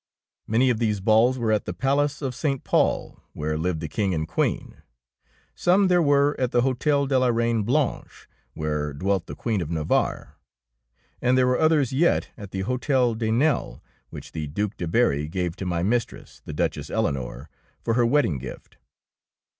Many 0.47 0.71
of 0.71 0.79
these 0.79 0.99
balls 0.99 1.37
were 1.37 1.51
at 1.51 1.65
the 1.65 1.75
Palace 1.75 2.23
of 2.23 2.33
St. 2.33 2.63
Pol, 2.63 3.21
where 3.33 3.55
lived 3.55 3.81
the 3.81 3.87
King 3.87 4.15
and 4.15 4.27
Queen; 4.27 4.81
some 5.53 5.89
there 5.89 6.01
were 6.01 6.35
at 6.39 6.49
the 6.49 6.63
Hotel 6.63 7.05
de 7.05 7.19
la 7.19 7.29
Eeine 7.29 7.61
Blanche, 7.63 8.27
where 8.55 8.93
dwelt 8.93 9.27
the 9.27 9.35
Queen 9.35 9.61
of 9.61 9.69
Navarre, 9.69 10.39
and 11.21 11.37
there 11.37 11.45
were 11.45 11.59
others 11.59 11.93
yet 11.93 12.29
at 12.35 12.49
the 12.49 12.61
Hotel 12.61 13.13
de 13.13 13.29
Nesle 13.29 13.83
which 14.09 14.31
the 14.31 14.47
Due 14.47 14.69
de 14.75 14.87
Berry 14.87 15.27
gave 15.27 15.55
to 15.57 15.67
my 15.67 15.83
mistress, 15.83 16.41
the 16.45 16.53
Duch 16.53 16.79
ess 16.79 16.89
Eleonore, 16.89 17.47
for 17.83 17.93
her 17.93 18.03
wedding 18.03 18.39
gift. 18.39 18.77